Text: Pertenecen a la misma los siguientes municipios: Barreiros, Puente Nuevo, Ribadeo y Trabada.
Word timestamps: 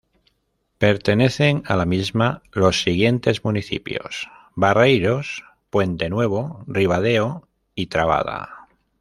Pertenecen 0.83 1.61
a 1.67 1.75
la 1.75 1.85
misma 1.85 2.41
los 2.53 2.81
siguientes 2.81 3.43
municipios: 3.45 4.27
Barreiros, 4.55 5.43
Puente 5.69 6.09
Nuevo, 6.09 6.63
Ribadeo 6.65 7.47
y 7.75 7.85
Trabada. 7.85 8.67